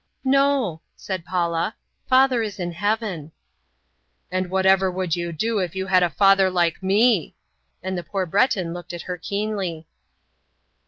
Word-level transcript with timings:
"No," 0.25 0.81
said 0.95 1.23
Paula; 1.25 1.75
"father 2.09 2.41
is 2.41 2.59
in 2.59 2.71
heaven." 2.71 3.33
"And 4.31 4.49
whatever 4.49 4.89
would 4.89 5.15
you 5.15 5.31
do 5.31 5.59
if 5.59 5.75
you 5.75 5.85
had 5.85 6.01
a 6.01 6.09
father 6.09 6.49
like 6.49 6.81
me?" 6.81 7.35
and 7.83 7.95
the 7.95 8.01
poor 8.03 8.25
Breton 8.25 8.73
looked 8.73 8.93
at 8.93 9.03
her 9.03 9.17
keenly. 9.19 9.85